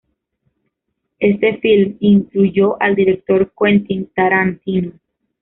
Este 1.19 1.57
film 1.59 1.97
influyó 1.99 2.75
al 2.81 2.95
director 2.95 3.53
Quentin 3.55 4.09
Tarantino. 4.15 4.93